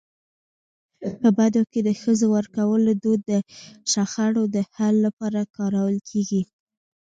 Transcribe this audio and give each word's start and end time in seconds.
په 1.19 1.27
بدو 1.37 1.61
کي 1.71 1.79
د 1.83 1.89
ښځو 2.01 2.25
ورکولو 2.37 2.91
دود 3.03 3.21
د 3.31 3.33
شخړو 3.91 4.43
د 4.55 4.57
حل 4.75 4.95
لپاره 5.05 5.41
کارول 5.55 5.95
کيږي. 6.09 6.41